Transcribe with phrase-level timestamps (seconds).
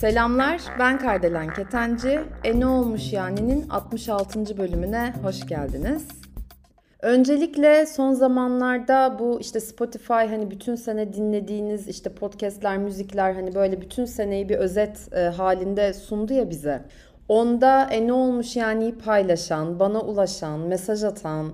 [0.00, 2.20] Selamlar, ben Kardelen Ketenci.
[2.44, 4.58] E ne olmuş yani'nin 66.
[4.58, 6.08] bölümüne hoş geldiniz.
[7.02, 13.80] Öncelikle son zamanlarda bu işte Spotify hani bütün sene dinlediğiniz işte podcastler, müzikler hani böyle
[13.80, 16.82] bütün seneyi bir özet e, halinde sundu ya bize.
[17.30, 21.52] Onda e ne olmuş yani paylaşan, bana ulaşan, mesaj atan,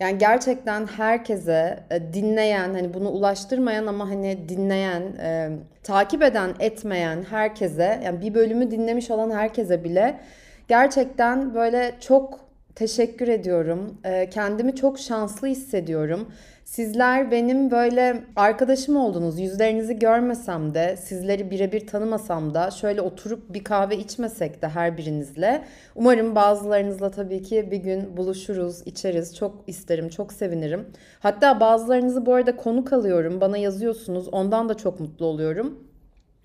[0.00, 5.50] yani gerçekten herkese e, dinleyen, hani bunu ulaştırmayan ama hani dinleyen, e,
[5.82, 10.20] takip eden, etmeyen herkese, yani bir bölümü dinlemiş olan herkese bile
[10.68, 12.40] gerçekten böyle çok
[12.78, 13.98] teşekkür ediyorum.
[14.04, 16.28] E, kendimi çok şanslı hissediyorum.
[16.64, 19.40] Sizler benim böyle arkadaşım oldunuz.
[19.40, 25.64] Yüzlerinizi görmesem de, sizleri birebir tanımasam da, şöyle oturup bir kahve içmesek de her birinizle.
[25.94, 29.36] Umarım bazılarınızla tabii ki bir gün buluşuruz, içeriz.
[29.36, 30.86] Çok isterim, çok sevinirim.
[31.20, 33.40] Hatta bazılarınızı bu arada konuk alıyorum.
[33.40, 34.28] Bana yazıyorsunuz.
[34.28, 35.87] Ondan da çok mutlu oluyorum.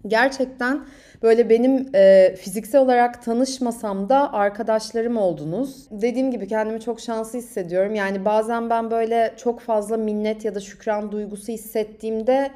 [0.08, 0.86] Gerçekten
[1.24, 5.88] böyle benim e, fiziksel olarak tanışmasam da arkadaşlarım oldunuz.
[5.92, 7.96] Dediğim gibi kendimi çok şanslı hissediyorum.
[7.96, 12.52] Yani bazen ben böyle çok fazla minnet ya da şükran duygusu hissettiğimde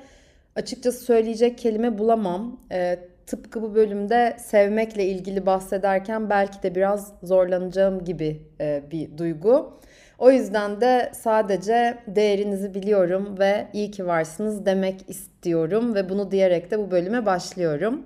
[0.56, 2.60] açıkçası söyleyecek kelime bulamam.
[2.72, 9.80] E, tıpkı bu bölümde sevmekle ilgili bahsederken belki de biraz zorlanacağım gibi e, bir duygu.
[10.18, 16.72] O yüzden de sadece değerinizi biliyorum ve iyi ki varsınız demek istiyorum ve bunu diyerek
[16.72, 18.06] de bu bölüme başlıyorum.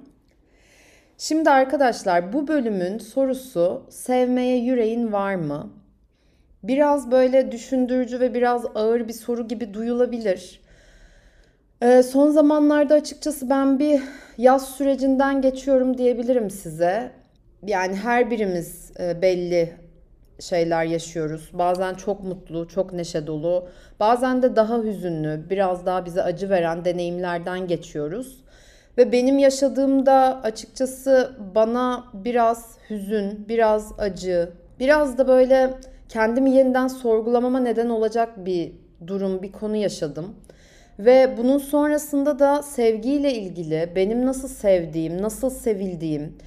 [1.17, 5.69] Şimdi arkadaşlar bu bölümün sorusu sevmeye yüreğin var mı?
[6.63, 10.61] Biraz böyle düşündürücü ve biraz ağır bir soru gibi duyulabilir.
[11.81, 14.01] Ee, son zamanlarda açıkçası ben bir
[14.37, 17.11] yaz sürecinden geçiyorum diyebilirim size.
[17.67, 19.73] Yani her birimiz e, belli
[20.41, 21.49] şeyler yaşıyoruz.
[21.53, 23.67] Bazen çok mutlu, çok neşe dolu,
[23.99, 28.43] bazen de daha hüzünlü, biraz daha bize acı veren deneyimlerden geçiyoruz.
[28.97, 34.49] Ve benim yaşadığımda açıkçası bana biraz hüzün, biraz acı,
[34.79, 35.73] biraz da böyle
[36.09, 38.71] kendimi yeniden sorgulamama neden olacak bir
[39.07, 40.35] durum, bir konu yaşadım.
[40.99, 46.37] Ve bunun sonrasında da sevgiyle ilgili benim nasıl sevdiğim, nasıl sevildiğim,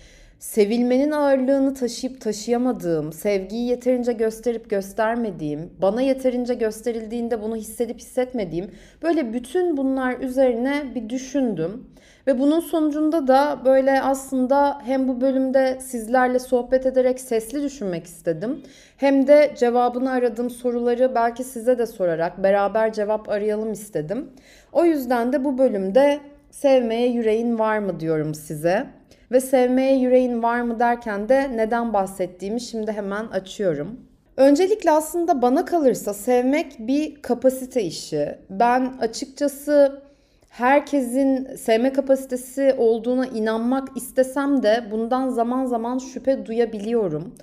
[0.44, 8.71] sevilmenin ağırlığını taşıyıp taşıyamadığım, sevgiyi yeterince gösterip göstermediğim, bana yeterince gösterildiğinde bunu hissedip hissetmediğim
[9.03, 11.87] böyle bütün bunlar üzerine bir düşündüm.
[12.27, 18.62] Ve bunun sonucunda da böyle aslında hem bu bölümde sizlerle sohbet ederek sesli düşünmek istedim.
[18.97, 24.31] Hem de cevabını aradığım soruları belki size de sorarak beraber cevap arayalım istedim.
[24.72, 28.87] O yüzden de bu bölümde sevmeye yüreğin var mı diyorum size.
[29.32, 34.00] Ve sevmeye yüreğin var mı derken de neden bahsettiğimi şimdi hemen açıyorum.
[34.36, 38.38] Öncelikle aslında bana kalırsa sevmek bir kapasite işi.
[38.50, 40.02] Ben açıkçası
[40.48, 47.34] herkesin sevme kapasitesi olduğuna inanmak istesem de bundan zaman zaman şüphe duyabiliyorum.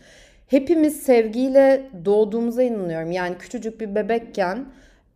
[0.48, 3.12] Hepimiz sevgiyle doğduğumuza inanıyorum.
[3.12, 4.66] Yani küçücük bir bebekken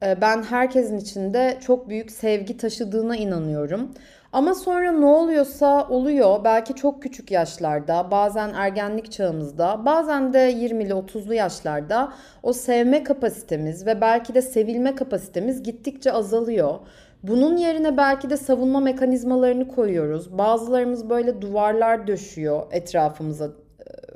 [0.03, 3.91] e, ben herkesin içinde çok büyük sevgi taşıdığına inanıyorum.
[4.35, 6.43] Ama sonra ne oluyorsa oluyor.
[6.43, 12.13] Belki çok küçük yaşlarda, bazen ergenlik çağımızda, bazen de 20'li 30'lu yaşlarda
[12.43, 16.79] o sevme kapasitemiz ve belki de sevilme kapasitemiz gittikçe azalıyor.
[17.23, 20.37] Bunun yerine belki de savunma mekanizmalarını koyuyoruz.
[20.37, 23.49] Bazılarımız böyle duvarlar döşüyor etrafımıza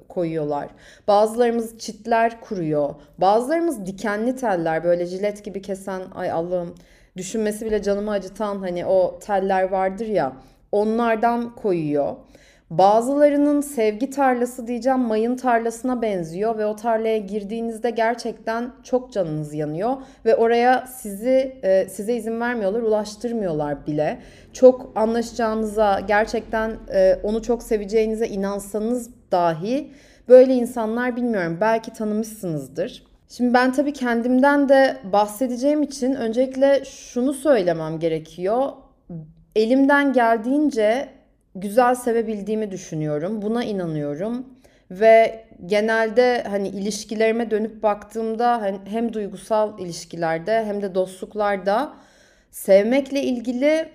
[0.09, 0.68] koyuyorlar.
[1.08, 2.96] Bazılarımız çitler kuruyor.
[3.18, 6.75] Bazılarımız dikenli teller böyle jilet gibi kesen ay Allah'ım
[7.18, 10.34] düşünmesi bile canımı acıtan hani o teller vardır ya
[10.72, 12.16] onlardan koyuyor.
[12.70, 19.97] Bazılarının sevgi tarlası diyeceğim mayın tarlasına benziyor ve o tarlaya girdiğinizde gerçekten çok canınız yanıyor
[20.25, 24.20] ve oraya sizi e, size izin vermiyorlar, ulaştırmıyorlar bile.
[24.53, 29.91] Çok anlaşacağınıza, gerçekten e, onu çok seveceğinize inansanız dahi
[30.28, 33.09] böyle insanlar bilmiyorum belki tanımışsınızdır.
[33.29, 38.72] Şimdi ben tabii kendimden de bahsedeceğim için öncelikle şunu söylemem gerekiyor.
[39.55, 41.09] Elimden geldiğince
[41.55, 43.41] güzel sevebildiğimi düşünüyorum.
[43.41, 44.46] Buna inanıyorum.
[44.91, 51.93] Ve genelde hani ilişkilerime dönüp baktığımda hani hem duygusal ilişkilerde hem de dostluklarda
[52.52, 53.90] sevmekle ilgili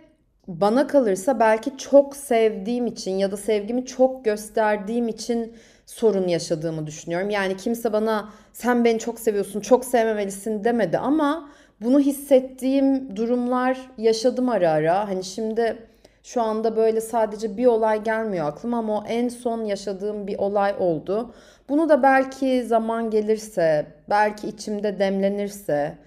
[0.48, 5.56] bana kalırsa belki çok sevdiğim için ya da sevgimi çok gösterdiğim için
[5.86, 7.30] sorun yaşadığımı düşünüyorum.
[7.30, 11.50] Yani kimse bana sen beni çok seviyorsun, çok sevmemelisin demedi ama
[11.80, 15.08] bunu hissettiğim durumlar yaşadım ara ara.
[15.08, 15.76] Hani şimdi
[16.22, 20.74] Şu anda böyle sadece bir olay gelmiyor aklıma ama o en son yaşadığım bir olay
[20.78, 21.34] oldu.
[21.68, 25.98] Bunu da belki zaman gelirse, belki içimde demlenirse,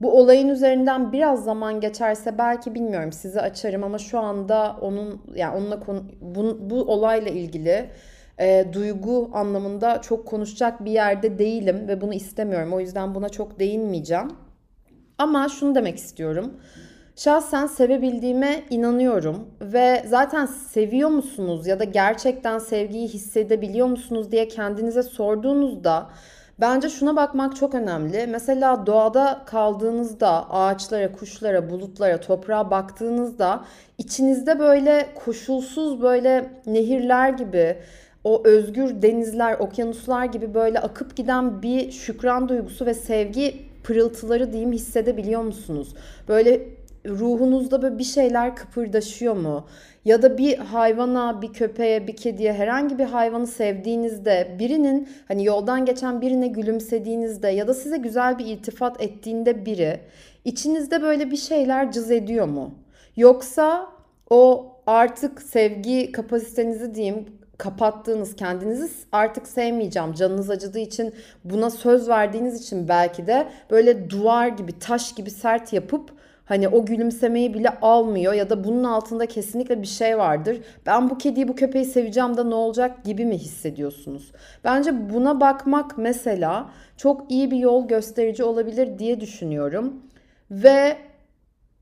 [0.00, 5.56] bu olayın üzerinden biraz zaman geçerse belki bilmiyorum sizi açarım ama şu anda onun yani
[5.56, 7.90] onunla konu, bu, bu olayla ilgili
[8.38, 12.72] e, duygu anlamında çok konuşacak bir yerde değilim ve bunu istemiyorum.
[12.72, 14.28] O yüzden buna çok değinmeyeceğim.
[15.18, 16.60] Ama şunu demek istiyorum.
[17.16, 25.02] Şahsen sevebildiğime inanıyorum ve zaten seviyor musunuz ya da gerçekten sevgiyi hissedebiliyor musunuz diye kendinize
[25.02, 26.10] sorduğunuzda
[26.60, 28.26] bence şuna bakmak çok önemli.
[28.26, 33.64] Mesela doğada kaldığınızda ağaçlara, kuşlara, bulutlara, toprağa baktığınızda
[33.98, 37.76] içinizde böyle koşulsuz böyle nehirler gibi
[38.24, 44.72] o özgür denizler, okyanuslar gibi böyle akıp giden bir şükran duygusu ve sevgi pırıltıları diyeyim
[44.72, 45.94] hissedebiliyor musunuz?
[46.28, 46.75] Böyle
[47.08, 49.66] ruhunuzda böyle bir şeyler kıpırdaşıyor mu?
[50.04, 55.84] Ya da bir hayvana, bir köpeğe, bir kediye herhangi bir hayvanı sevdiğinizde birinin hani yoldan
[55.84, 60.00] geçen birine gülümsediğinizde ya da size güzel bir iltifat ettiğinde biri
[60.44, 62.74] içinizde böyle bir şeyler cız ediyor mu?
[63.16, 63.86] Yoksa
[64.30, 67.26] o artık sevgi kapasitenizi diyeyim
[67.58, 71.14] kapattığınız, kendinizi artık sevmeyeceğim, canınız acıdığı için
[71.44, 76.10] buna söz verdiğiniz için belki de böyle duvar gibi, taş gibi sert yapıp
[76.46, 80.60] hani o gülümsemeyi bile almıyor ya da bunun altında kesinlikle bir şey vardır.
[80.86, 84.32] Ben bu kediyi, bu köpeği seveceğim da ne olacak gibi mi hissediyorsunuz?
[84.64, 90.02] Bence buna bakmak mesela çok iyi bir yol gösterici olabilir diye düşünüyorum.
[90.50, 90.96] Ve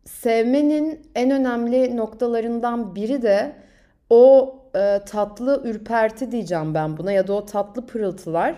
[0.04, 3.52] sevmenin en önemli noktalarından biri de
[4.10, 8.54] o e, tatlı ürperti diyeceğim ben buna ya da o tatlı pırıltılar.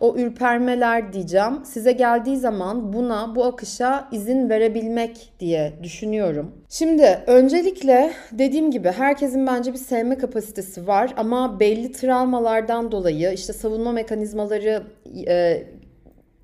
[0.00, 1.64] O ürpermeler diyeceğim.
[1.64, 6.52] Size geldiği zaman buna, bu akışa izin verebilmek diye düşünüyorum.
[6.68, 13.52] Şimdi öncelikle dediğim gibi herkesin bence bir sevme kapasitesi var ama belli travmalardan dolayı işte
[13.52, 14.82] savunma mekanizmaları
[15.28, 15.62] e,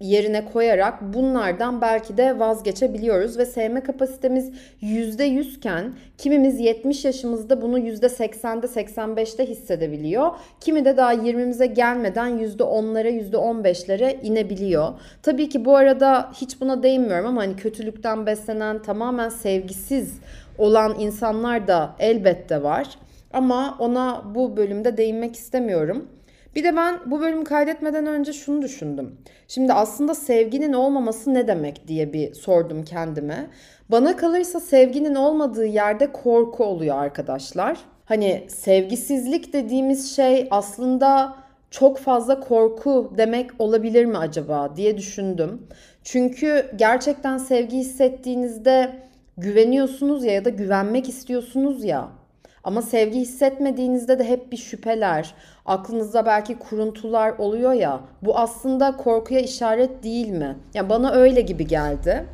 [0.01, 4.53] yerine koyarak bunlardan belki de vazgeçebiliyoruz ve sevme kapasitemiz
[4.83, 10.31] %100 iken kimimiz 70 yaşımızda bunu %80'de 85'te hissedebiliyor.
[10.61, 14.89] Kimi de daha 20'mize gelmeden %10'lara %15'lere inebiliyor.
[15.23, 20.21] Tabii ki bu arada hiç buna değinmiyorum ama hani kötülükten beslenen tamamen sevgisiz
[20.59, 22.89] olan insanlar da elbette var.
[23.33, 26.09] Ama ona bu bölümde değinmek istemiyorum.
[26.55, 29.17] Bir de ben bu bölümü kaydetmeden önce şunu düşündüm.
[29.49, 33.47] Şimdi aslında sevginin olmaması ne demek diye bir sordum kendime.
[33.89, 37.79] Bana kalırsa sevginin olmadığı yerde korku oluyor arkadaşlar.
[38.05, 41.37] Hani sevgisizlik dediğimiz şey aslında
[41.71, 45.67] çok fazla korku demek olabilir mi acaba diye düşündüm.
[46.05, 48.93] Çünkü gerçekten sevgi hissettiğinizde
[49.39, 52.20] güveniyorsunuz ya ya da güvenmek istiyorsunuz ya.
[52.65, 55.35] Ama sevgi hissetmediğinizde de hep bir şüpheler,
[55.67, 58.01] aklınızda belki kuruntular oluyor ya.
[58.23, 60.57] Bu aslında korkuya işaret değil mi?
[60.75, 62.27] Yani bana öyle gibi geldi.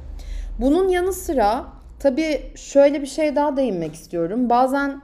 [0.61, 1.64] Bunun yanı sıra
[1.99, 4.50] tabii şöyle bir şey daha değinmek istiyorum.
[4.50, 5.02] Bazen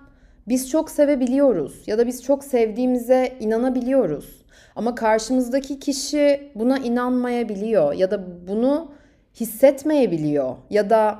[0.48, 4.42] biz çok sevebiliyoruz ya da biz çok sevdiğimize inanabiliyoruz.
[4.76, 8.92] Ama karşımızdaki kişi buna inanmayabiliyor ya da bunu
[9.40, 11.18] hissetmeyebiliyor ya da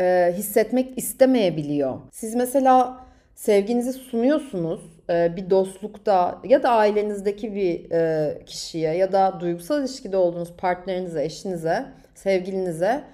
[0.00, 1.98] e, hissetmek istemeyebiliyor.
[2.12, 3.00] Siz mesela
[3.42, 4.80] sevginizi sunuyorsunuz
[5.10, 11.24] e, bir dostlukta ya da ailenizdeki bir e, kişiye ya da duygusal ilişkide olduğunuz partnerinize,
[11.24, 13.04] eşinize, sevgilinize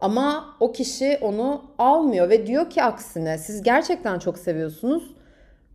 [0.00, 5.14] ama o kişi onu almıyor ve diyor ki aksine siz gerçekten çok seviyorsunuz.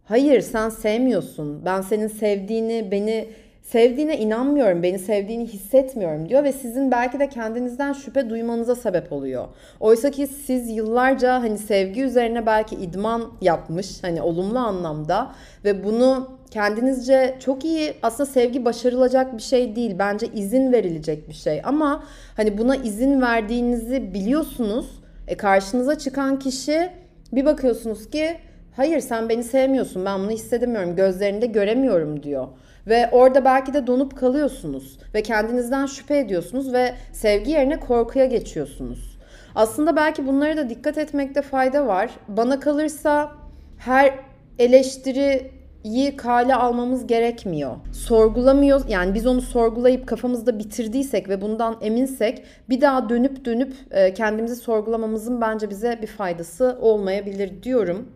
[0.03, 1.65] Hayır sen sevmiyorsun.
[1.65, 3.29] Ben senin sevdiğini, beni
[3.65, 9.47] sevdiğine inanmıyorum, beni sevdiğini hissetmiyorum diyor ve sizin belki de kendinizden şüphe duymanıza sebep oluyor.
[9.79, 15.31] Oysa ki siz yıllarca hani sevgi üzerine belki idman yapmış hani olumlu anlamda
[15.63, 19.95] ve bunu kendinizce çok iyi aslında sevgi başarılacak bir şey değil.
[19.99, 22.03] Bence izin verilecek bir şey ama
[22.37, 24.85] hani buna izin verdiğinizi biliyorsunuz.
[25.27, 26.89] E karşınıza çıkan kişi
[27.33, 28.37] bir bakıyorsunuz ki
[28.75, 32.47] hayır sen beni sevmiyorsun ben bunu hissedemiyorum gözlerinde göremiyorum diyor.
[32.87, 39.17] Ve orada belki de donup kalıyorsunuz ve kendinizden şüphe ediyorsunuz ve sevgi yerine korkuya geçiyorsunuz.
[39.55, 42.09] Aslında belki bunlara da dikkat etmekte fayda var.
[42.27, 43.31] Bana kalırsa
[43.77, 44.13] her
[44.59, 47.75] eleştiriyi kale almamız gerekmiyor.
[47.93, 54.13] Sorgulamıyor yani biz onu sorgulayıp kafamızda bitirdiysek ve bundan eminsek bir daha dönüp dönüp e,
[54.13, 58.09] kendimizi sorgulamamızın bence bize bir faydası olmayabilir diyorum.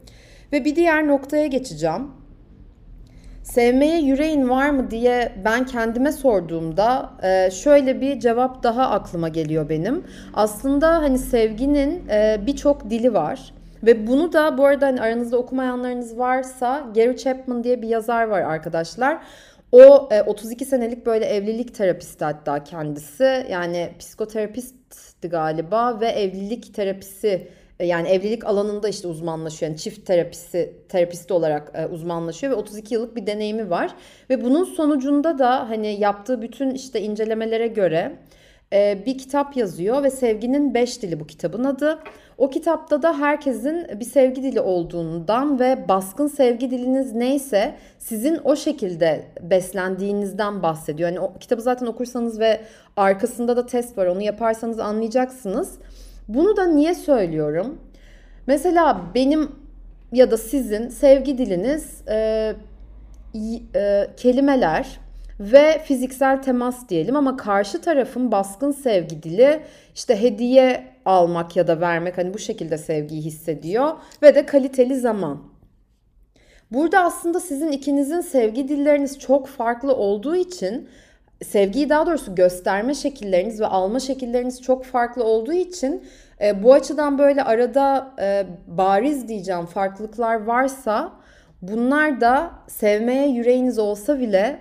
[0.54, 2.19] Ve bir diğer noktaya geçeceğim.
[3.54, 9.70] Sevmeye yüreğin var mı diye ben kendime sorduğumda e, şöyle bir cevap daha aklıma geliyor
[9.70, 10.04] benim.
[10.34, 13.54] Aslında hani sevginin e, birçok dili var.
[13.84, 18.42] Ve bunu da bu arada hani aranızda okumayanlarınız varsa Gary Chapman diye bir yazar var
[18.42, 19.18] arkadaşlar.
[19.72, 23.46] O 32 e, senelik böyle evlilik terapisti hatta kendisi.
[23.50, 27.48] Yani psikoterapistti galiba ve evlilik terapisi
[27.86, 29.72] yani evlilik alanında işte uzmanlaşıyor.
[29.72, 33.96] Yani çift terapisi terapisti olarak e, uzmanlaşıyor ve 32 yıllık bir deneyimi var.
[34.30, 38.16] Ve bunun sonucunda da hani yaptığı bütün işte incelemelere göre
[38.74, 42.00] e, bir kitap yazıyor ve Sevginin Beş Dili bu kitabın adı.
[42.38, 48.56] O kitapta da herkesin bir sevgi dili olduğundan ve baskın sevgi diliniz neyse sizin o
[48.56, 51.10] şekilde beslendiğinizden bahsediyor.
[51.10, 52.62] Yani o kitabı zaten okursanız ve
[52.98, 55.78] arkasında da test var onu yaparsanız anlayacaksınız.
[56.30, 57.80] Bunu da niye söylüyorum?
[58.48, 59.52] Mesela benim
[60.12, 62.54] ya da sizin sevgi diliniz e,
[63.76, 65.00] e, kelimeler
[65.40, 69.60] ve fiziksel temas diyelim ama karşı tarafın baskın sevgi dili
[69.96, 75.44] işte hediye almak ya da vermek hani bu şekilde sevgiyi hissediyor ve de kaliteli zaman.
[76.72, 80.90] Burada aslında sizin ikinizin sevgi dilleriniz çok farklı olduğu için
[81.46, 86.04] sevgiyi daha doğrusu gösterme şekilleriniz ve alma şekilleriniz çok farklı olduğu için
[86.42, 91.12] e, bu açıdan böyle arada e, bariz diyeceğim farklılıklar varsa
[91.62, 94.60] bunlar da sevmeye yüreğiniz olsa bile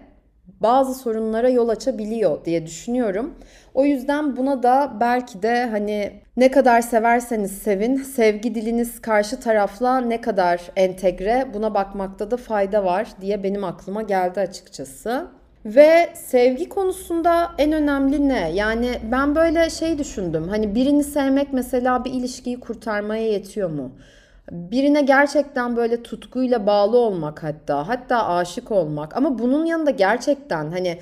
[0.61, 3.35] bazı sorunlara yol açabiliyor diye düşünüyorum.
[3.75, 10.01] O yüzden buna da belki de hani ne kadar severseniz sevin, sevgi diliniz karşı tarafla
[10.01, 15.38] ne kadar entegre buna bakmakta da fayda var diye benim aklıma geldi açıkçası.
[15.65, 18.51] Ve sevgi konusunda en önemli ne?
[18.51, 20.49] Yani ben böyle şey düşündüm.
[20.49, 23.93] Hani birini sevmek mesela bir ilişkiyi kurtarmaya yetiyor mu?
[24.51, 30.99] Birine gerçekten böyle tutkuyla bağlı olmak hatta, hatta aşık olmak ama bunun yanında gerçekten hani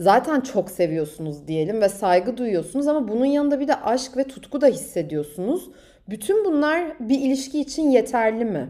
[0.00, 4.60] zaten çok seviyorsunuz diyelim ve saygı duyuyorsunuz ama bunun yanında bir de aşk ve tutku
[4.60, 5.70] da hissediyorsunuz.
[6.08, 8.68] Bütün bunlar bir ilişki için yeterli mi?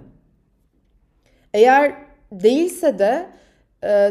[1.54, 1.94] Eğer
[2.32, 3.26] değilse de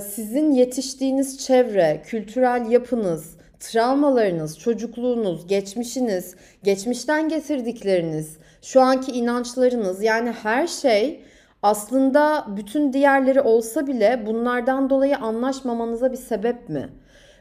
[0.02, 10.68] sizin yetiştiğiniz çevre, kültürel yapınız, travmalarınız, çocukluğunuz, geçmişiniz, geçmişten getirdikleriniz, şu anki inançlarınız yani her
[10.68, 11.24] şey
[11.64, 16.90] aslında bütün diğerleri olsa bile bunlardan dolayı anlaşmamanıza bir sebep mi?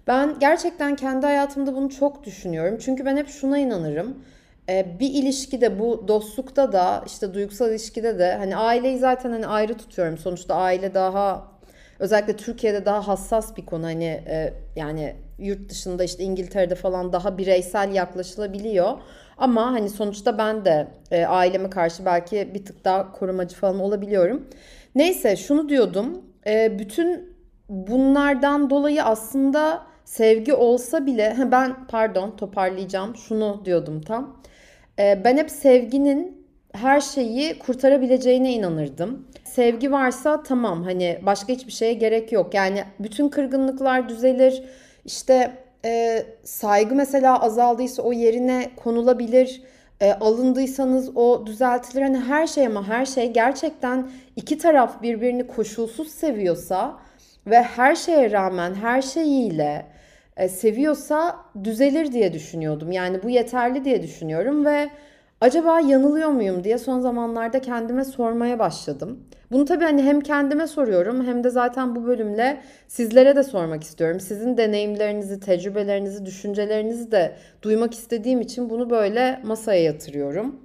[0.06, 2.78] Ben gerçekten kendi hayatımda bunu çok düşünüyorum.
[2.80, 4.24] Çünkü ben hep şuna inanırım.
[4.68, 9.74] Ee, bir ilişkide bu dostlukta da işte duygusal ilişkide de hani aileyi zaten hani ayrı
[9.74, 10.18] tutuyorum.
[10.18, 11.48] Sonuçta aile daha
[12.00, 13.84] özellikle Türkiye'de daha hassas bir konu.
[13.84, 18.98] Hani e, yani yurt dışında işte İngiltere'de falan daha bireysel yaklaşılabiliyor.
[19.38, 24.48] Ama hani sonuçta ben de e, aileme karşı belki bir tık daha korumacı falan olabiliyorum.
[24.94, 26.22] Neyse şunu diyordum.
[26.46, 27.36] E, bütün
[27.68, 33.16] bunlardan dolayı aslında sevgi olsa bile ben pardon toparlayacağım.
[33.16, 34.42] Şunu diyordum tam.
[34.98, 39.26] E, ben hep sevginin her şeyi kurtarabileceğine inanırdım.
[39.54, 42.54] Sevgi varsa tamam hani başka hiçbir şeye gerek yok.
[42.54, 44.62] Yani bütün kırgınlıklar düzelir.
[45.04, 45.52] İşte
[45.84, 49.62] e, saygı mesela azaldıysa o yerine konulabilir.
[50.00, 52.02] E, alındıysanız o düzeltilir.
[52.02, 56.98] Hani her şey ama her şey gerçekten iki taraf birbirini koşulsuz seviyorsa
[57.46, 59.86] ve her şeye rağmen her şeyiyle
[60.36, 62.92] e, seviyorsa düzelir diye düşünüyordum.
[62.92, 64.90] Yani bu yeterli diye düşünüyorum ve
[65.40, 69.24] acaba yanılıyor muyum diye son zamanlarda kendime sormaya başladım.
[69.52, 74.20] Bunu tabii hani hem kendime soruyorum hem de zaten bu bölümle sizlere de sormak istiyorum.
[74.20, 80.60] Sizin deneyimlerinizi, tecrübelerinizi, düşüncelerinizi de duymak istediğim için bunu böyle masaya yatırıyorum.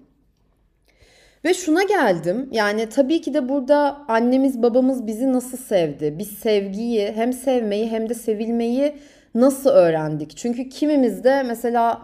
[1.46, 2.50] Ve şuna geldim.
[2.51, 6.15] Yani tabii ki de burada annemiz babamız bizi nasıl sevdi?
[6.20, 8.96] Biz sevgiyi hem sevmeyi hem de sevilmeyi
[9.36, 10.38] nasıl öğrendik?
[10.38, 12.01] Çünkü kimimiz de mesela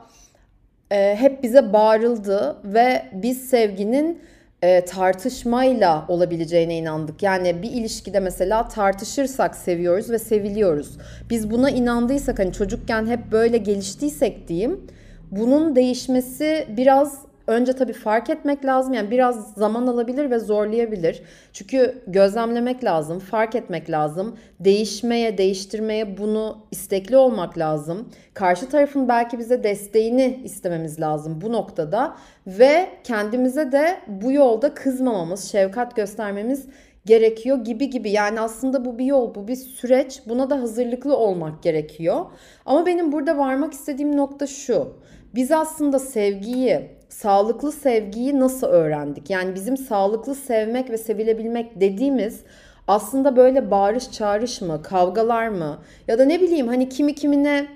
[0.91, 4.19] e, hep bize bağırıldı ve biz sevginin
[4.61, 7.23] e, tartışmayla olabileceğine inandık.
[7.23, 10.97] Yani bir ilişkide mesela tartışırsak seviyoruz ve seviliyoruz.
[11.29, 14.87] Biz buna inandıysak hani çocukken hep böyle geliştiysek diyeyim
[15.31, 18.93] bunun değişmesi biraz önce tabii fark etmek lazım.
[18.93, 21.23] Yani biraz zaman alabilir ve zorlayabilir.
[21.53, 24.37] Çünkü gözlemlemek lazım, fark etmek lazım.
[24.59, 28.09] Değişmeye, değiştirmeye bunu istekli olmak lazım.
[28.33, 32.15] Karşı tarafın belki bize desteğini istememiz lazım bu noktada
[32.47, 36.65] ve kendimize de bu yolda kızmamamız, şefkat göstermemiz
[37.05, 38.11] gerekiyor gibi gibi.
[38.11, 40.21] Yani aslında bu bir yol, bu bir süreç.
[40.27, 42.25] Buna da hazırlıklı olmak gerekiyor.
[42.65, 44.93] Ama benim burada varmak istediğim nokta şu.
[45.35, 49.29] Biz aslında sevgiyi, sağlıklı sevgiyi nasıl öğrendik?
[49.29, 52.43] Yani bizim sağlıklı sevmek ve sevilebilmek dediğimiz
[52.87, 55.79] aslında böyle bağırış çağrış mı, kavgalar mı?
[56.07, 57.67] Ya da ne bileyim hani kimi kimine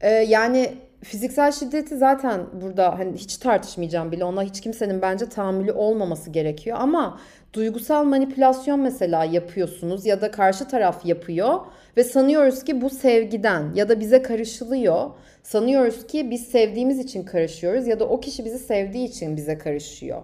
[0.00, 0.72] e, yani
[1.06, 6.76] Fiziksel şiddeti zaten burada hani hiç tartışmayacağım bile ona hiç kimsenin bence tahammülü olmaması gerekiyor
[6.80, 7.20] ama
[7.52, 11.60] duygusal manipülasyon mesela yapıyorsunuz ya da karşı taraf yapıyor
[11.96, 15.10] ve sanıyoruz ki bu sevgiden ya da bize karışılıyor.
[15.42, 20.22] Sanıyoruz ki biz sevdiğimiz için karışıyoruz ya da o kişi bizi sevdiği için bize karışıyor.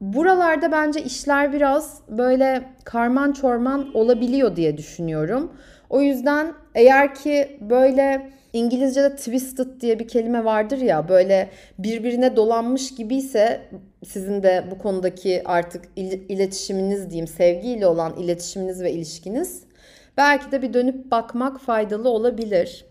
[0.00, 5.52] Buralarda bence işler biraz böyle karman çorman olabiliyor diye düşünüyorum.
[5.90, 12.94] O yüzden eğer ki böyle İngilizce'de twisted diye bir kelime vardır ya böyle birbirine dolanmış
[12.94, 13.60] gibiyse
[14.06, 19.62] sizin de bu konudaki artık iletişiminiz diyeyim sevgiyle olan iletişiminiz ve ilişkiniz
[20.16, 22.89] belki de bir dönüp bakmak faydalı olabilir.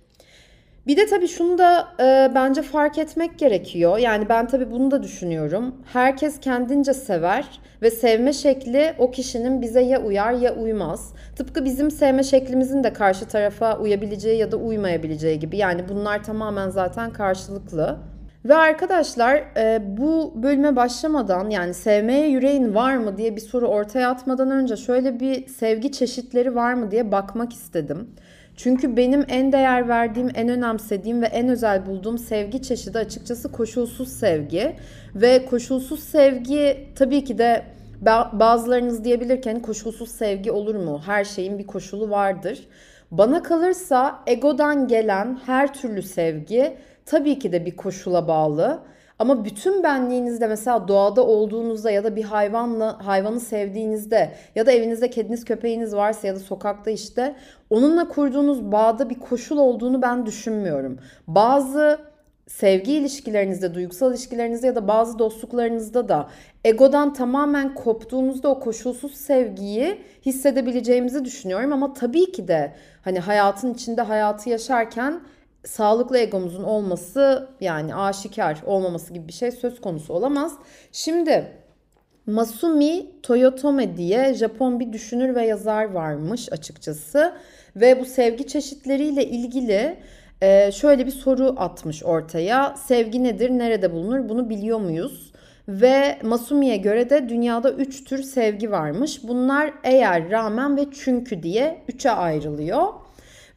[0.89, 3.97] Bir de tabii şunu da e, bence fark etmek gerekiyor.
[3.97, 5.75] Yani ben tabii bunu da düşünüyorum.
[5.93, 11.13] Herkes kendince sever ve sevme şekli o kişinin bize ya uyar ya uymaz.
[11.35, 15.57] Tıpkı bizim sevme şeklimizin de karşı tarafa uyabileceği ya da uymayabileceği gibi.
[15.57, 17.97] Yani bunlar tamamen zaten karşılıklı.
[18.45, 24.09] Ve arkadaşlar e, bu bölüme başlamadan yani sevmeye yüreğin var mı diye bir soru ortaya
[24.09, 28.07] atmadan önce şöyle bir sevgi çeşitleri var mı diye bakmak istedim.
[28.63, 34.09] Çünkü benim en değer verdiğim, en önemsediğim ve en özel bulduğum sevgi çeşidi açıkçası koşulsuz
[34.09, 34.75] sevgi.
[35.15, 37.63] Ve koşulsuz sevgi tabii ki de
[38.33, 41.01] bazılarınız diyebilirken koşulsuz sevgi olur mu?
[41.05, 42.67] Her şeyin bir koşulu vardır.
[43.11, 48.79] Bana kalırsa egodan gelen her türlü sevgi tabii ki de bir koşula bağlı.
[49.19, 55.09] Ama bütün benliğinizde mesela doğada olduğunuzda ya da bir hayvanla hayvanı sevdiğinizde ya da evinizde
[55.09, 57.35] kediniz köpeğiniz varsa ya da sokakta işte
[57.69, 60.99] onunla kurduğunuz bağda bir koşul olduğunu ben düşünmüyorum.
[61.27, 61.99] Bazı
[62.47, 66.29] sevgi ilişkilerinizde, duygusal ilişkilerinizde ya da bazı dostluklarınızda da
[66.65, 74.01] egodan tamamen koptuğunuzda o koşulsuz sevgiyi hissedebileceğimizi düşünüyorum ama tabii ki de hani hayatın içinde
[74.01, 75.21] hayatı yaşarken
[75.65, 80.53] sağlıklı egomuzun olması yani aşikar olmaması gibi bir şey söz konusu olamaz.
[80.91, 81.51] Şimdi
[82.25, 87.33] Masumi Toyotome diye Japon bir düşünür ve yazar varmış açıkçası
[87.75, 89.97] ve bu sevgi çeşitleriyle ilgili
[90.41, 92.75] e, şöyle bir soru atmış ortaya.
[92.75, 95.33] Sevgi nedir, nerede bulunur bunu biliyor muyuz?
[95.67, 99.23] Ve Masumi'ye göre de dünyada 3 tür sevgi varmış.
[99.23, 102.87] Bunlar eğer, rağmen ve çünkü diye 3'e ayrılıyor.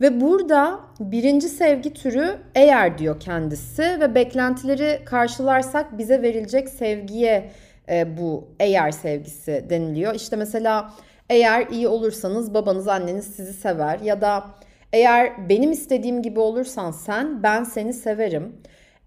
[0.03, 7.51] Ve burada birinci sevgi türü eğer diyor kendisi ve beklentileri karşılarsak bize verilecek sevgiye
[7.89, 10.15] e, bu eğer sevgisi deniliyor.
[10.15, 10.93] İşte mesela
[11.31, 14.45] eğer iyi olursanız babanız anneniz sizi sever ya da
[14.93, 18.57] eğer benim istediğim gibi olursan sen ben seni severim.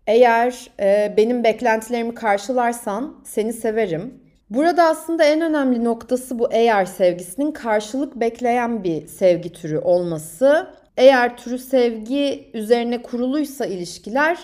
[0.08, 4.22] Eğer e, benim beklentilerimi karşılarsan seni severim.
[4.50, 11.38] Burada aslında en önemli noktası bu eğer sevgisinin karşılık bekleyen bir sevgi türü olması eğer
[11.38, 14.38] türü sevgi üzerine kuruluysa ilişkiler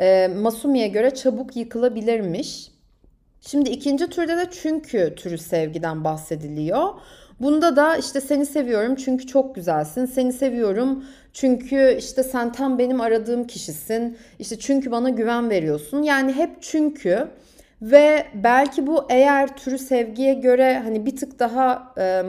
[0.00, 2.70] e, Masumi'ye göre çabuk yıkılabilirmiş.
[3.40, 6.88] Şimdi ikinci türde de çünkü türü sevgiden bahsediliyor.
[7.40, 10.06] Bunda da işte seni seviyorum çünkü çok güzelsin.
[10.06, 14.18] Seni seviyorum çünkü işte sen tam benim aradığım kişisin.
[14.38, 16.02] İşte çünkü bana güven veriyorsun.
[16.02, 17.28] Yani hep çünkü
[17.82, 22.22] ve belki bu eğer türü sevgiye göre hani bir tık daha e,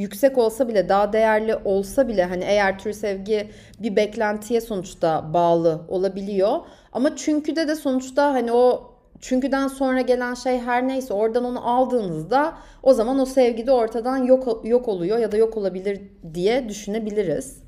[0.00, 5.80] yüksek olsa bile daha değerli olsa bile hani eğer tür sevgi bir beklentiye sonuçta bağlı
[5.88, 6.58] olabiliyor.
[6.92, 11.68] Ama çünkü de de sonuçta hani o çünküden sonra gelen şey her neyse oradan onu
[11.68, 16.00] aldığınızda o zaman o sevgi de ortadan yok yok oluyor ya da yok olabilir
[16.34, 17.62] diye düşünebiliriz.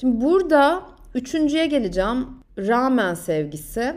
[0.00, 0.82] Şimdi burada
[1.14, 2.26] üçüncüye geleceğim.
[2.58, 3.94] Rağmen sevgisi.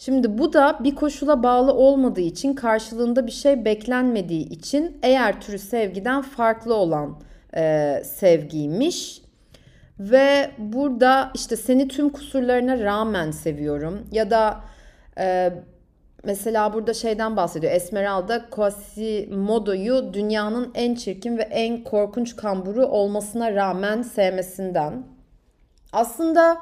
[0.00, 5.58] Şimdi bu da bir koşula bağlı olmadığı için karşılığında bir şey beklenmediği için eğer türü
[5.58, 7.18] sevgiden farklı olan
[7.56, 9.22] e, sevgiymiş.
[9.98, 14.60] Ve burada işte seni tüm kusurlarına rağmen seviyorum ya da
[15.18, 15.52] e,
[16.24, 17.72] mesela burada şeyden bahsediyor.
[17.72, 25.02] Esmeralda Quasimodo'yu dünyanın en çirkin ve en korkunç kamburu olmasına rağmen sevmesinden.
[25.92, 26.60] Aslında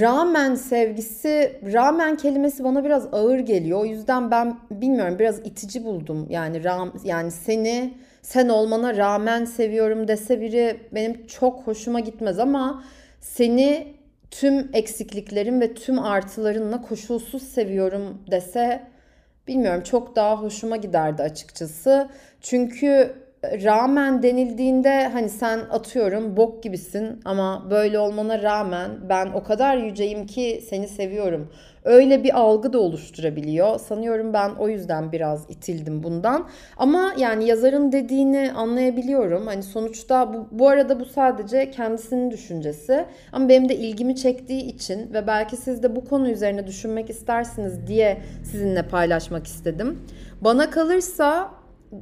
[0.00, 3.80] Rağmen sevgisi, rağmen kelimesi bana biraz ağır geliyor.
[3.80, 6.26] O yüzden ben bilmiyorum biraz itici buldum.
[6.30, 12.84] Yani ram, yani seni sen olmana rağmen seviyorum dese biri benim çok hoşuma gitmez ama
[13.20, 13.94] seni
[14.30, 18.82] tüm eksikliklerim ve tüm artılarınla koşulsuz seviyorum dese
[19.48, 22.08] bilmiyorum çok daha hoşuma giderdi açıkçası.
[22.40, 23.14] Çünkü
[23.64, 30.26] rağmen denildiğinde hani sen atıyorum bok gibisin ama böyle olmana rağmen ben o kadar yüceyim
[30.26, 31.50] ki seni seviyorum.
[31.84, 33.78] öyle bir algı da oluşturabiliyor.
[33.78, 36.48] Sanıyorum ben o yüzden biraz itildim bundan.
[36.76, 39.46] Ama yani yazarın dediğini anlayabiliyorum.
[39.46, 43.04] Hani sonuçta bu, bu arada bu sadece kendisinin düşüncesi.
[43.32, 47.86] Ama benim de ilgimi çektiği için ve belki siz de bu konu üzerine düşünmek istersiniz
[47.86, 49.98] diye sizinle paylaşmak istedim.
[50.40, 51.50] Bana kalırsa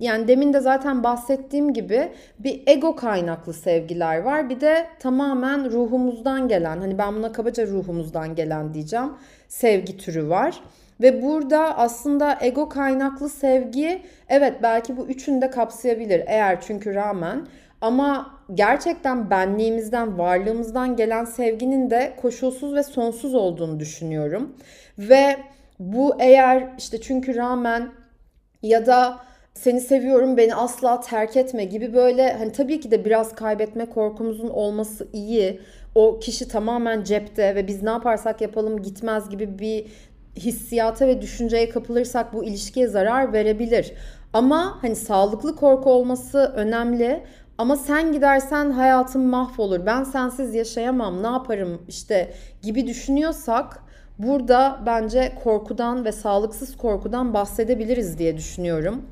[0.01, 4.51] yani demin de zaten bahsettiğim gibi bir ego kaynaklı sevgiler var.
[4.51, 9.11] Bir de tamamen ruhumuzdan gelen hani ben buna kabaca ruhumuzdan gelen diyeceğim
[9.49, 10.61] sevgi türü var.
[11.01, 17.47] Ve burada aslında ego kaynaklı sevgi evet belki bu üçünü de kapsayabilir eğer çünkü rağmen
[17.81, 24.57] ama gerçekten benliğimizden, varlığımızdan gelen sevginin de koşulsuz ve sonsuz olduğunu düşünüyorum.
[24.99, 25.37] Ve
[25.79, 27.89] bu eğer işte çünkü rağmen
[28.63, 29.19] ya da
[29.55, 34.49] seni seviyorum beni asla terk etme gibi böyle hani tabii ki de biraz kaybetme korkumuzun
[34.49, 35.61] olması iyi.
[35.95, 39.87] O kişi tamamen cepte ve biz ne yaparsak yapalım gitmez gibi bir
[40.37, 43.93] hissiyata ve düşünceye kapılırsak bu ilişkiye zarar verebilir.
[44.33, 47.23] Ama hani sağlıklı korku olması önemli.
[47.59, 49.87] Ama sen gidersen hayatım mahvolur.
[49.87, 51.23] Ben sensiz yaşayamam.
[51.23, 53.83] Ne yaparım işte gibi düşünüyorsak
[54.23, 59.03] Burada bence korkudan ve sağlıksız korkudan bahsedebiliriz diye düşünüyorum.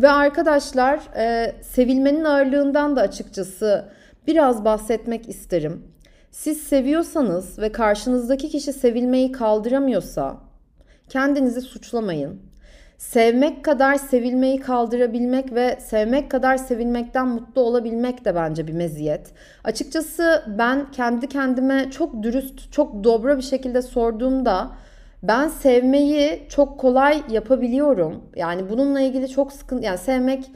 [0.00, 3.84] Ve arkadaşlar e, sevilmenin ağırlığından da açıkçası
[4.26, 5.82] biraz bahsetmek isterim.
[6.30, 10.36] Siz seviyorsanız ve karşınızdaki kişi sevilmeyi kaldıramıyorsa
[11.08, 12.42] kendinizi suçlamayın.
[12.98, 19.30] Sevmek kadar sevilmeyi kaldırabilmek ve sevmek kadar sevilmekten mutlu olabilmek de bence bir meziyet.
[19.64, 24.70] Açıkçası ben kendi kendime çok dürüst, çok dobra bir şekilde sorduğumda
[25.22, 28.24] ben sevmeyi çok kolay yapabiliyorum.
[28.36, 30.50] Yani bununla ilgili çok sıkıntı yani sevmek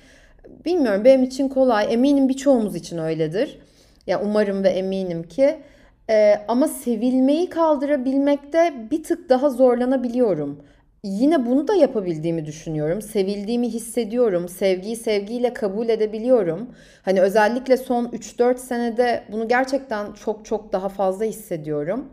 [0.64, 1.94] bilmiyorum benim için kolay.
[1.94, 3.48] Eminim birçoğumuz için öyledir.
[3.48, 5.62] Ya yani umarım ve eminim ki.
[6.10, 10.62] Ee, ama sevilmeyi kaldırabilmekte bir tık daha zorlanabiliyorum
[11.04, 13.02] yine bunu da yapabildiğimi düşünüyorum.
[13.02, 14.48] Sevildiğimi hissediyorum.
[14.48, 16.74] Sevgiyi sevgiyle kabul edebiliyorum.
[17.02, 22.08] Hani özellikle son 3-4 senede bunu gerçekten çok çok daha fazla hissediyorum.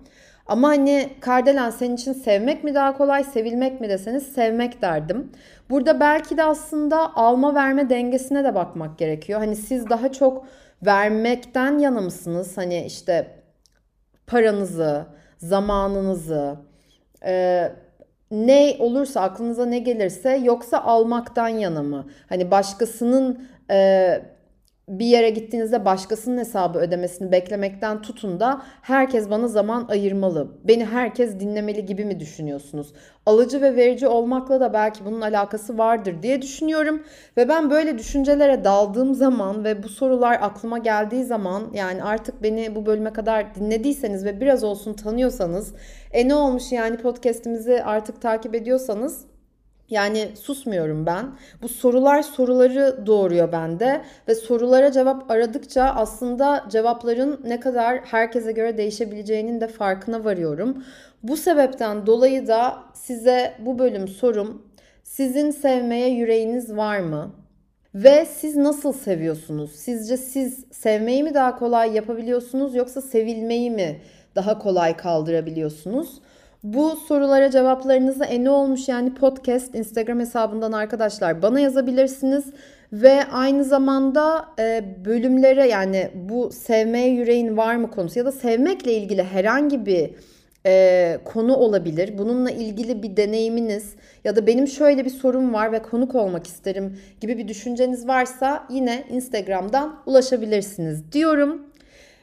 [0.45, 5.32] Ama hani Kardelen senin için sevmek mi daha kolay, sevilmek mi deseniz sevmek derdim.
[5.69, 9.39] Burada belki de aslında alma verme dengesine de bakmak gerekiyor.
[9.39, 10.47] Hani siz daha çok
[10.86, 12.58] vermekten yana mısınız?
[12.58, 13.28] Hani işte
[14.28, 15.06] paranızı,
[15.38, 16.56] zamanınızı,
[17.25, 17.71] e,
[18.32, 22.06] ne olursa aklınıza ne gelirse yoksa almaktan yana mı?
[22.30, 24.22] Hani başkasının e,
[24.89, 30.47] bir yere gittiğinizde başkasının hesabı ödemesini beklemekten tutun da herkes bana zaman ayırmalı.
[30.63, 32.93] Beni herkes dinlemeli gibi mi düşünüyorsunuz?
[33.25, 37.04] Alıcı ve verici olmakla da belki bunun alakası vardır diye düşünüyorum.
[37.38, 42.75] Ve ben böyle düşüncelere daldığım zaman ve bu sorular aklıma geldiği zaman yani artık beni
[42.75, 45.73] bu bölüme kadar dinlediyseniz ve biraz olsun tanıyorsanız
[46.12, 49.25] e ne olmuş yani podcast'imizi artık takip ediyorsanız
[49.89, 51.25] yani susmuyorum ben.
[51.62, 58.78] Bu sorular soruları doğuruyor bende ve sorulara cevap aradıkça aslında cevapların ne kadar herkese göre
[58.78, 60.84] değişebileceğinin de farkına varıyorum.
[61.23, 64.69] Bu sebepten dolayı da size bu bölüm sorum
[65.04, 67.32] sizin sevmeye yüreğiniz var mı?
[67.95, 69.71] Ve siz nasıl seviyorsunuz?
[69.75, 74.02] Sizce siz sevmeyi mi daha kolay yapabiliyorsunuz yoksa sevilmeyi mi
[74.36, 76.21] daha kolay kaldırabiliyorsunuz?
[76.63, 82.45] Bu sorulara cevaplarınızı e ne olmuş yani podcast Instagram hesabından arkadaşlar bana yazabilirsiniz.
[82.93, 88.93] Ve aynı zamanda e, bölümlere yani bu sevmeye yüreğin var mı konusu ya da sevmekle
[88.93, 90.12] ilgili herhangi bir
[90.65, 92.17] e, konu olabilir.
[92.17, 97.00] Bununla ilgili bir deneyiminiz ya da benim şöyle bir sorum var ve konuk olmak isterim
[97.22, 101.68] gibi bir düşünceniz varsa yine Instagram'dan ulaşabilirsiniz diyorum.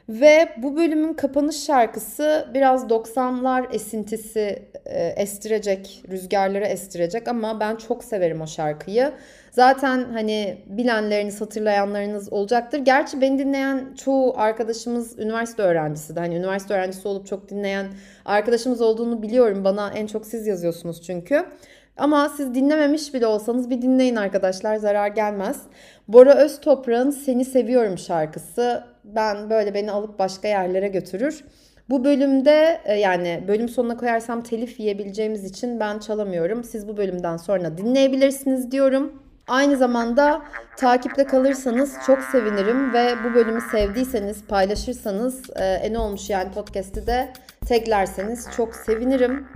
[0.09, 8.05] Ve bu bölümün kapanış şarkısı biraz 90'lar esintisi e, estirecek, rüzgarları estirecek ama ben çok
[8.05, 9.13] severim o şarkıyı.
[9.51, 12.79] Zaten hani bilenleriniz, hatırlayanlarınız olacaktır.
[12.79, 16.21] Gerçi beni dinleyen çoğu arkadaşımız üniversite öğrencisi de.
[16.21, 17.87] Hani üniversite öğrencisi olup çok dinleyen
[18.25, 19.65] arkadaşımız olduğunu biliyorum.
[19.65, 21.47] Bana en çok siz yazıyorsunuz çünkü.
[21.97, 25.63] Ama siz dinlememiş bile olsanız bir dinleyin arkadaşlar zarar gelmez.
[26.09, 31.45] Bora Öztoprak'ın Seni Seviyorum şarkısı ben böyle beni alıp başka yerlere götürür.
[31.91, 36.65] Bu bölümde e, yani bölüm sonuna koyarsam telif yiyebileceğimiz için ben çalamıyorum.
[36.65, 39.23] Siz bu bölümden sonra dinleyebilirsiniz diyorum.
[39.49, 40.43] Aynı zamanda
[40.77, 47.07] takipte kalırsanız çok sevinirim ve bu bölümü sevdiyseniz paylaşırsanız e, e ne olmuş yani podcast'i
[47.07, 47.33] de
[47.69, 49.47] taglerseniz çok sevinirim.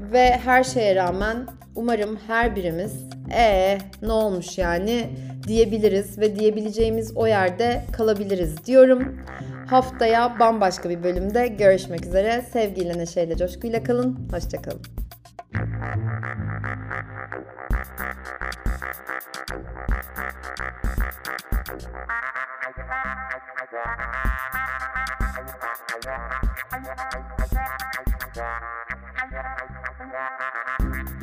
[0.00, 2.92] Ve her şeye rağmen umarım her birimiz
[3.34, 5.10] ee ne olmuş yani
[5.48, 9.20] diyebiliriz ve diyebileceğimiz o yerde kalabiliriz diyorum.
[9.66, 12.42] Haftaya bambaşka bir bölümde görüşmek üzere.
[12.52, 14.28] Sevgiyle, neşeyle, coşkuyla kalın.
[14.32, 14.82] Hoşçakalın.
[29.28, 29.75] Thank you.
[30.16, 31.15] Thank you.